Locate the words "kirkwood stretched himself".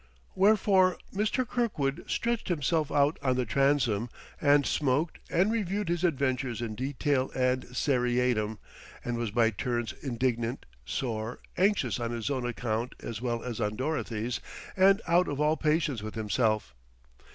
1.47-2.91